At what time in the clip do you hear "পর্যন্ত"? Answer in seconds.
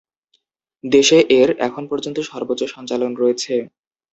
1.91-2.17